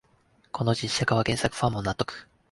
[0.51, 2.27] この実写化は原作ファンも納得